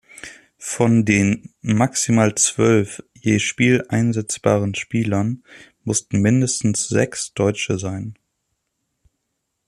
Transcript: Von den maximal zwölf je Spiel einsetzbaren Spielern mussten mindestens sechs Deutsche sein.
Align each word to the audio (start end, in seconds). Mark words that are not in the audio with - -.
Von 0.57 1.05
den 1.05 1.53
maximal 1.61 2.33
zwölf 2.33 3.03
je 3.13 3.37
Spiel 3.37 3.85
einsetzbaren 3.89 4.73
Spielern 4.73 5.43
mussten 5.83 6.23
mindestens 6.23 6.87
sechs 6.87 7.35
Deutsche 7.35 7.77
sein. 7.77 8.15